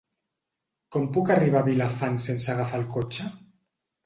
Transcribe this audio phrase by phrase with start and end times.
[0.95, 3.31] Com puc arribar a Vilafant sense agafar el cotxe?